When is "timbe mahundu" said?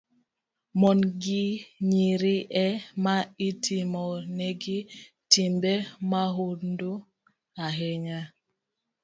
5.31-6.91